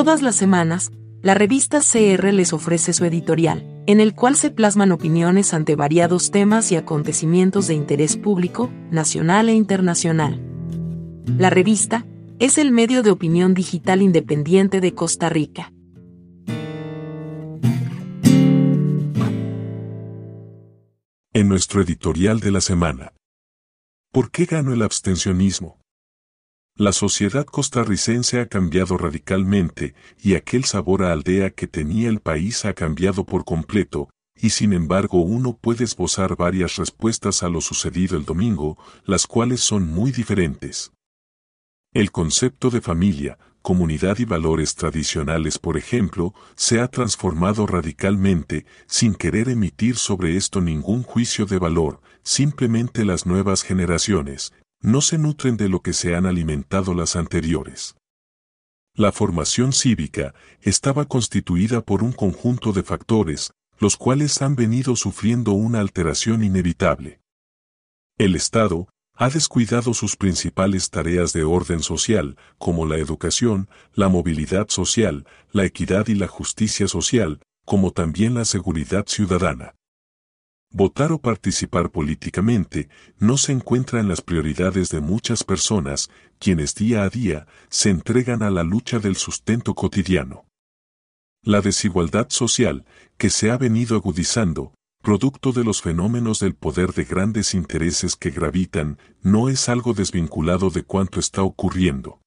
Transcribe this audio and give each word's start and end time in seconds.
Todas 0.00 0.22
las 0.22 0.34
semanas, 0.34 0.92
la 1.20 1.34
revista 1.34 1.80
CR 1.80 2.32
les 2.32 2.54
ofrece 2.54 2.94
su 2.94 3.04
editorial, 3.04 3.66
en 3.86 4.00
el 4.00 4.14
cual 4.14 4.34
se 4.34 4.50
plasman 4.50 4.92
opiniones 4.92 5.52
ante 5.52 5.76
variados 5.76 6.30
temas 6.30 6.72
y 6.72 6.76
acontecimientos 6.76 7.66
de 7.66 7.74
interés 7.74 8.16
público, 8.16 8.70
nacional 8.90 9.50
e 9.50 9.52
internacional. 9.52 10.40
La 11.36 11.50
revista 11.50 12.06
es 12.38 12.56
el 12.56 12.72
medio 12.72 13.02
de 13.02 13.10
opinión 13.10 13.52
digital 13.52 14.00
independiente 14.00 14.80
de 14.80 14.94
Costa 14.94 15.28
Rica. 15.28 15.70
En 21.34 21.46
nuestro 21.46 21.82
editorial 21.82 22.40
de 22.40 22.50
la 22.50 22.62
semana. 22.62 23.12
¿Por 24.12 24.30
qué 24.30 24.46
ganó 24.46 24.72
el 24.72 24.80
abstencionismo? 24.80 25.78
La 26.80 26.92
sociedad 26.92 27.44
costarricense 27.44 28.40
ha 28.40 28.46
cambiado 28.46 28.96
radicalmente 28.96 29.94
y 30.18 30.34
aquel 30.34 30.64
sabor 30.64 31.02
a 31.02 31.12
aldea 31.12 31.50
que 31.50 31.66
tenía 31.66 32.08
el 32.08 32.20
país 32.20 32.64
ha 32.64 32.72
cambiado 32.72 33.26
por 33.26 33.44
completo, 33.44 34.08
y 34.34 34.48
sin 34.48 34.72
embargo 34.72 35.20
uno 35.20 35.58
puede 35.60 35.84
esbozar 35.84 36.36
varias 36.36 36.76
respuestas 36.76 37.42
a 37.42 37.50
lo 37.50 37.60
sucedido 37.60 38.16
el 38.16 38.24
domingo, 38.24 38.78
las 39.04 39.26
cuales 39.26 39.60
son 39.60 39.92
muy 39.92 40.10
diferentes. 40.10 40.90
El 41.92 42.12
concepto 42.12 42.70
de 42.70 42.80
familia, 42.80 43.36
comunidad 43.60 44.18
y 44.18 44.24
valores 44.24 44.74
tradicionales, 44.74 45.58
por 45.58 45.76
ejemplo, 45.76 46.32
se 46.56 46.80
ha 46.80 46.88
transformado 46.88 47.66
radicalmente, 47.66 48.64
sin 48.86 49.14
querer 49.14 49.50
emitir 49.50 49.96
sobre 49.96 50.38
esto 50.38 50.62
ningún 50.62 51.02
juicio 51.02 51.44
de 51.44 51.58
valor, 51.58 52.00
simplemente 52.22 53.04
las 53.04 53.26
nuevas 53.26 53.64
generaciones, 53.64 54.54
no 54.82 55.00
se 55.00 55.18
nutren 55.18 55.56
de 55.56 55.68
lo 55.68 55.80
que 55.80 55.92
se 55.92 56.14
han 56.14 56.26
alimentado 56.26 56.94
las 56.94 57.16
anteriores. 57.16 57.96
La 58.94 59.12
formación 59.12 59.72
cívica 59.72 60.34
estaba 60.60 61.04
constituida 61.04 61.80
por 61.80 62.02
un 62.02 62.12
conjunto 62.12 62.72
de 62.72 62.82
factores, 62.82 63.52
los 63.78 63.96
cuales 63.96 64.42
han 64.42 64.56
venido 64.56 64.96
sufriendo 64.96 65.52
una 65.52 65.80
alteración 65.80 66.44
inevitable. 66.44 67.20
El 68.18 68.34
Estado 68.34 68.88
ha 69.14 69.28
descuidado 69.28 69.92
sus 69.94 70.16
principales 70.16 70.90
tareas 70.90 71.32
de 71.32 71.44
orden 71.44 71.82
social, 71.82 72.36
como 72.58 72.86
la 72.86 72.96
educación, 72.96 73.68
la 73.92 74.08
movilidad 74.08 74.68
social, 74.68 75.26
la 75.52 75.64
equidad 75.64 76.08
y 76.08 76.14
la 76.14 76.26
justicia 76.26 76.88
social, 76.88 77.40
como 77.66 77.92
también 77.92 78.34
la 78.34 78.44
seguridad 78.44 79.06
ciudadana. 79.06 79.74
Votar 80.72 81.10
o 81.10 81.18
participar 81.18 81.90
políticamente 81.90 82.88
no 83.18 83.36
se 83.36 83.50
encuentra 83.50 83.98
en 83.98 84.06
las 84.08 84.20
prioridades 84.20 84.88
de 84.90 85.00
muchas 85.00 85.42
personas, 85.42 86.10
quienes 86.38 86.76
día 86.76 87.02
a 87.02 87.08
día 87.08 87.48
se 87.68 87.90
entregan 87.90 88.44
a 88.44 88.50
la 88.50 88.62
lucha 88.62 89.00
del 89.00 89.16
sustento 89.16 89.74
cotidiano. 89.74 90.46
La 91.42 91.60
desigualdad 91.60 92.28
social, 92.30 92.84
que 93.18 93.30
se 93.30 93.50
ha 93.50 93.56
venido 93.56 93.96
agudizando, 93.96 94.72
producto 95.02 95.50
de 95.52 95.64
los 95.64 95.82
fenómenos 95.82 96.38
del 96.38 96.54
poder 96.54 96.92
de 96.92 97.04
grandes 97.04 97.54
intereses 97.54 98.14
que 98.14 98.30
gravitan, 98.30 98.98
no 99.22 99.48
es 99.48 99.68
algo 99.68 99.92
desvinculado 99.92 100.70
de 100.70 100.84
cuanto 100.84 101.18
está 101.18 101.42
ocurriendo. 101.42 102.20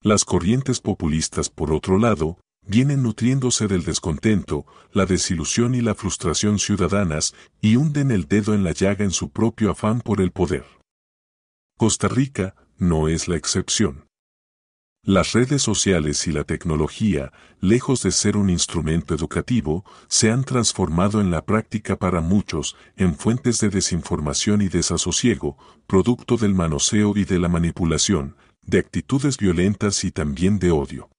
Las 0.00 0.24
corrientes 0.24 0.80
populistas, 0.80 1.50
por 1.50 1.72
otro 1.72 1.98
lado, 1.98 2.38
vienen 2.66 3.02
nutriéndose 3.02 3.68
del 3.68 3.84
descontento, 3.84 4.66
la 4.92 5.06
desilusión 5.06 5.74
y 5.74 5.80
la 5.80 5.94
frustración 5.94 6.58
ciudadanas 6.58 7.34
y 7.60 7.76
hunden 7.76 8.10
el 8.10 8.26
dedo 8.26 8.54
en 8.54 8.64
la 8.64 8.72
llaga 8.72 9.04
en 9.04 9.10
su 9.10 9.30
propio 9.30 9.70
afán 9.70 10.00
por 10.00 10.20
el 10.20 10.30
poder. 10.30 10.64
Costa 11.76 12.08
Rica 12.08 12.54
no 12.78 13.08
es 13.08 13.28
la 13.28 13.36
excepción. 13.36 14.06
Las 15.06 15.32
redes 15.32 15.60
sociales 15.60 16.26
y 16.26 16.32
la 16.32 16.44
tecnología, 16.44 17.30
lejos 17.60 18.02
de 18.02 18.10
ser 18.10 18.38
un 18.38 18.48
instrumento 18.48 19.14
educativo, 19.14 19.84
se 20.08 20.30
han 20.30 20.44
transformado 20.44 21.20
en 21.20 21.30
la 21.30 21.44
práctica 21.44 21.96
para 21.96 22.22
muchos 22.22 22.74
en 22.96 23.14
fuentes 23.14 23.60
de 23.60 23.68
desinformación 23.68 24.62
y 24.62 24.68
desasosiego, 24.68 25.58
producto 25.86 26.38
del 26.38 26.54
manoseo 26.54 27.12
y 27.16 27.24
de 27.24 27.38
la 27.38 27.50
manipulación, 27.50 28.36
de 28.62 28.78
actitudes 28.78 29.36
violentas 29.36 30.04
y 30.04 30.10
también 30.10 30.58
de 30.58 30.70
odio. 30.70 31.10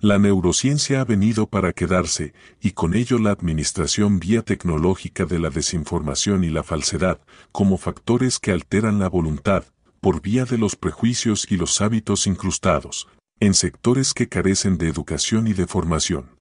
La 0.00 0.18
neurociencia 0.18 1.00
ha 1.00 1.04
venido 1.04 1.46
para 1.46 1.72
quedarse, 1.72 2.34
y 2.60 2.72
con 2.72 2.94
ello 2.94 3.18
la 3.18 3.30
administración 3.30 4.20
vía 4.20 4.42
tecnológica 4.42 5.24
de 5.24 5.38
la 5.38 5.48
desinformación 5.48 6.44
y 6.44 6.50
la 6.50 6.62
falsedad, 6.62 7.18
como 7.50 7.78
factores 7.78 8.38
que 8.38 8.52
alteran 8.52 8.98
la 8.98 9.08
voluntad, 9.08 9.64
por 10.02 10.20
vía 10.20 10.44
de 10.44 10.58
los 10.58 10.76
prejuicios 10.76 11.50
y 11.50 11.56
los 11.56 11.80
hábitos 11.80 12.26
incrustados, 12.26 13.08
en 13.40 13.54
sectores 13.54 14.12
que 14.12 14.28
carecen 14.28 14.76
de 14.76 14.88
educación 14.88 15.48
y 15.48 15.54
de 15.54 15.66
formación. 15.66 16.36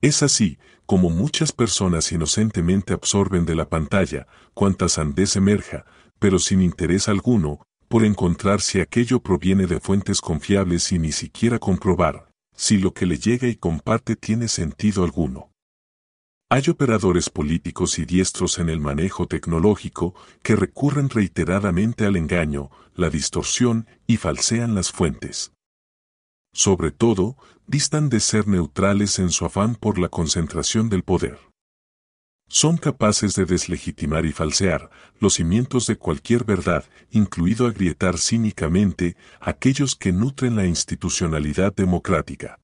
Es 0.00 0.22
así, 0.22 0.58
como 0.86 1.10
muchas 1.10 1.50
personas 1.50 2.12
inocentemente 2.12 2.92
absorben 2.92 3.44
de 3.44 3.56
la 3.56 3.68
pantalla, 3.68 4.28
cuantas 4.54 4.98
andes 4.98 5.34
emerja, 5.34 5.84
pero 6.20 6.38
sin 6.38 6.62
interés 6.62 7.08
alguno, 7.08 7.66
por 7.88 8.04
encontrar 8.04 8.60
si 8.60 8.80
aquello 8.80 9.20
proviene 9.20 9.66
de 9.66 9.80
fuentes 9.80 10.20
confiables 10.20 10.92
y 10.92 11.00
ni 11.00 11.10
siquiera 11.10 11.58
comprobar, 11.58 12.31
si 12.62 12.78
lo 12.78 12.94
que 12.94 13.06
le 13.06 13.18
llega 13.18 13.48
y 13.48 13.56
comparte 13.56 14.14
tiene 14.14 14.46
sentido 14.46 15.02
alguno. 15.02 15.50
Hay 16.48 16.62
operadores 16.68 17.28
políticos 17.28 17.98
y 17.98 18.04
diestros 18.04 18.60
en 18.60 18.68
el 18.68 18.78
manejo 18.78 19.26
tecnológico 19.26 20.14
que 20.44 20.54
recurren 20.54 21.10
reiteradamente 21.10 22.06
al 22.06 22.14
engaño, 22.14 22.70
la 22.94 23.10
distorsión 23.10 23.88
y 24.06 24.16
falsean 24.16 24.76
las 24.76 24.92
fuentes. 24.92 25.50
Sobre 26.54 26.92
todo, 26.92 27.36
distan 27.66 28.08
de 28.08 28.20
ser 28.20 28.46
neutrales 28.46 29.18
en 29.18 29.30
su 29.30 29.44
afán 29.44 29.74
por 29.74 29.98
la 29.98 30.08
concentración 30.08 30.88
del 30.88 31.02
poder. 31.02 31.40
Son 32.54 32.76
capaces 32.76 33.34
de 33.34 33.46
deslegitimar 33.46 34.26
y 34.26 34.32
falsear 34.32 34.90
los 35.18 35.34
cimientos 35.34 35.86
de 35.86 35.96
cualquier 35.96 36.44
verdad, 36.44 36.84
incluido 37.10 37.66
agrietar 37.66 38.18
cínicamente 38.18 39.16
aquellos 39.40 39.96
que 39.96 40.12
nutren 40.12 40.54
la 40.54 40.66
institucionalidad 40.66 41.74
democrática. 41.74 42.60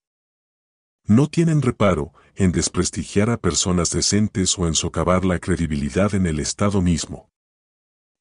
No 1.06 1.26
tienen 1.26 1.62
reparo 1.62 2.12
en 2.36 2.52
desprestigiar 2.52 3.30
a 3.30 3.38
personas 3.38 3.88
decentes 3.88 4.58
o 4.58 4.66
en 4.66 4.74
socavar 4.74 5.24
la 5.24 5.38
credibilidad 5.38 6.14
en 6.14 6.26
el 6.26 6.38
Estado 6.38 6.82
mismo. 6.82 7.30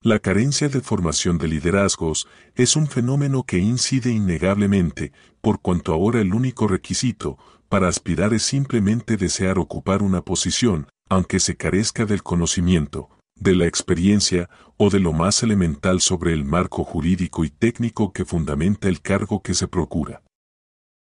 La 0.01 0.19
carencia 0.19 0.69
de 0.69 0.79
formación 0.79 1.37
de 1.37 1.49
liderazgos 1.49 2.29
es 2.55 2.77
un 2.77 2.87
fenómeno 2.87 3.43
que 3.43 3.57
incide 3.57 4.11
innegablemente, 4.11 5.11
por 5.41 5.59
cuanto 5.59 5.91
ahora 5.91 6.21
el 6.21 6.33
único 6.33 6.69
requisito 6.69 7.37
para 7.67 7.89
aspirar 7.89 8.33
es 8.33 8.43
simplemente 8.43 9.17
desear 9.17 9.59
ocupar 9.59 10.01
una 10.01 10.21
posición, 10.21 10.87
aunque 11.09 11.39
se 11.39 11.55
carezca 11.55 12.05
del 12.05 12.23
conocimiento, 12.23 13.09
de 13.39 13.55
la 13.55 13.65
experiencia 13.65 14.49
o 14.77 14.89
de 14.89 14.99
lo 14.99 15.13
más 15.13 15.43
elemental 15.43 16.01
sobre 16.01 16.33
el 16.33 16.45
marco 16.45 16.83
jurídico 16.83 17.45
y 17.45 17.49
técnico 17.49 18.11
que 18.11 18.25
fundamenta 18.25 18.87
el 18.87 19.01
cargo 19.01 19.41
que 19.41 19.53
se 19.53 19.67
procura. 19.67 20.21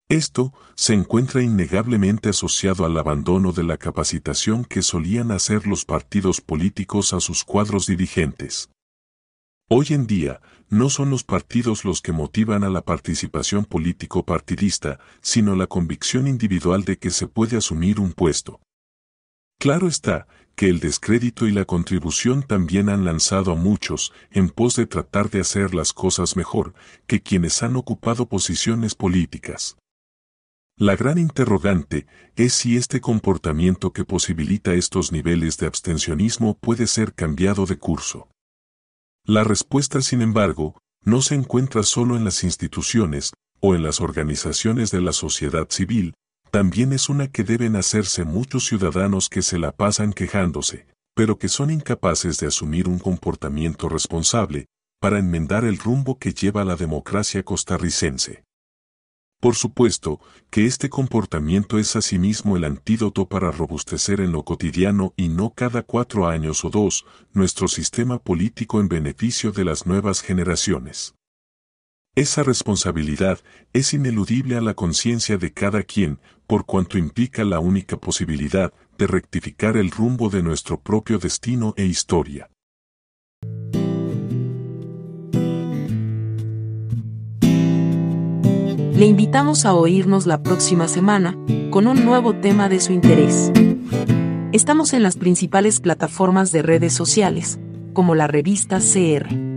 Esto 0.09 0.53
se 0.75 0.93
encuentra 0.93 1.43
innegablemente 1.43 2.29
asociado 2.29 2.85
al 2.85 2.97
abandono 2.99 3.53
de 3.53 3.63
la 3.63 3.79
capacitación 3.79 4.65
que 4.65 4.83
solían 4.83 5.31
hacer 5.31 5.67
los 5.67 5.87
partidos 5.87 6.41
políticos 6.43 7.15
a 7.15 7.21
sus 7.21 7.43
cuadros 7.43 7.87
dirigentes. 7.87 8.69
Hoy 9.71 9.87
en 9.91 10.07
día, 10.07 10.43
no 10.69 10.91
son 10.91 11.09
los 11.09 11.25
partidos 11.25 11.87
los 11.87 12.03
que 12.03 12.13
motivan 12.13 12.65
a 12.65 12.69
la 12.69 12.83
participación 12.83 13.65
político 13.65 14.27
partidista, 14.27 14.99
sino 15.23 15.57
la 15.57 15.67
convicción 15.67 16.29
individual 16.29 16.85
de 16.85 16.99
que 16.99 17.11
se 17.11 17.27
puede 17.27 17.57
asumir 17.57 17.99
un 17.99 18.13
puesto, 18.13 18.61
Claro 19.65 19.89
está, 19.89 20.27
que 20.57 20.69
el 20.69 20.79
descrédito 20.79 21.47
y 21.47 21.51
la 21.51 21.65
contribución 21.65 22.43
también 22.43 22.91
han 22.91 23.07
lanzado 23.07 23.53
a 23.53 23.55
muchos 23.55 24.13
en 24.31 24.51
pos 24.51 24.77
de 24.77 24.85
tratar 24.85 25.31
de 25.31 25.41
hacer 25.41 25.75
las 25.75 25.95
cosas 25.95 26.37
mejor 26.37 26.75
que 27.07 27.23
quienes 27.23 27.63
han 27.63 27.75
ocupado 27.77 28.29
posiciones 28.29 28.95
políticas. 28.95 29.79
La 30.77 30.97
gran 30.97 31.17
interrogante 31.17 32.07
es 32.37 32.53
si 32.53 32.77
este 32.77 33.01
comportamiento 33.01 33.95
que 33.95 34.05
posibilita 34.05 34.75
estos 34.75 35.13
niveles 35.13 35.57
de 35.57 35.67
abstencionismo 35.67 36.59
puede 36.59 36.87
ser 36.87 37.15
cambiado 37.15 37.65
de 37.65 37.79
curso. 37.79 38.29
La 39.25 39.45
respuesta, 39.45 40.03
sin 40.03 40.21
embargo, 40.21 40.79
no 41.07 41.23
se 41.23 41.37
encuentra 41.37 41.85
solo 41.85 42.19
en 42.19 42.25
las 42.25 42.45
instituciones 42.45 43.33
o 43.61 43.75
en 43.75 43.83
las 43.83 44.03
organizaciones 44.03 44.91
de 44.91 45.01
la 45.01 45.15
sociedad 45.15 45.69
civil, 45.71 46.13
también 46.55 46.93
es 46.93 47.09
una 47.09 47.27
que 47.27 47.43
deben 47.43 47.75
hacerse 47.75 48.25
muchos 48.25 48.67
ciudadanos 48.67 49.29
que 49.29 49.43
se 49.43 49.59
la 49.59 49.73
pasan 49.73 50.13
quejándose, 50.13 50.87
pero 51.13 51.37
que 51.37 51.49
son 51.49 51.69
incapaces 51.69 52.39
de 52.39 52.47
asumir 52.47 52.87
un 52.87 53.01
comportamiento 53.01 53.89
responsable 53.89 54.67
para 55.01 55.19
enmendar 55.19 55.65
el 55.65 55.79
rumbo 55.79 56.17
que 56.17 56.33
lleva 56.33 56.65
la 56.65 56.77
democracia 56.77 57.43
costarricense. 57.43 58.45
Por 59.41 59.57
supuesto 59.57 60.21
que 60.49 60.65
este 60.65 60.89
comportamiento 60.89 61.77
es 61.81 61.97
asimismo 61.97 62.57
el 62.57 62.63
antídoto 62.63 63.29
para 63.29 63.51
robustecer 63.51 64.21
en 64.21 64.31
lo 64.31 64.45
cotidiano 64.45 65.13
y 65.17 65.31
no 65.31 65.55
cada 65.57 65.83
cuatro 65.83 66.29
años 66.29 66.65
o 66.65 66.71
dos 66.71 67.05
nuestro 67.33 67.67
sistema 67.67 68.21
político 68.21 68.79
en 68.79 68.87
beneficio 68.87 69.51
de 69.51 69.65
las 69.65 69.87
nuevas 69.89 70.21
generaciones. 70.21 71.17
Esa 72.17 72.45
responsabilidad 72.45 73.41
es 73.73 73.93
ineludible 73.93 74.57
a 74.57 74.61
la 74.61 74.75
conciencia 74.75 75.37
de 75.37 75.53
cada 75.53 75.83
quien, 75.83 76.21
por 76.47 76.65
cuanto 76.65 76.97
implica 76.97 77.43
la 77.43 77.59
única 77.59 77.97
posibilidad 77.97 78.73
de 78.97 79.09
rectificar 79.09 79.77
el 79.77 79.91
rumbo 79.91 80.31
de 80.31 80.41
nuestro 80.41 80.79
propio 80.79 81.19
destino 81.19 81.75
e 81.77 81.87
historia. 81.87 82.51
Le 88.97 89.07
invitamos 89.07 89.65
a 89.65 89.75
oírnos 89.75 90.27
la 90.27 90.41
próxima 90.41 90.87
semana 90.87 91.37
con 91.71 91.89
un 91.89 92.05
nuevo 92.05 92.37
tema 92.37 92.69
de 92.69 92.79
su 92.79 92.93
interés. 92.93 93.51
Estamos 94.53 94.93
en 94.93 95.03
las 95.03 95.17
principales 95.17 95.81
plataformas 95.81 96.53
de 96.53 96.63
redes 96.63 96.93
sociales, 96.93 97.59
como 97.93 98.15
la 98.15 98.29
revista 98.29 98.79
CR. 98.79 99.54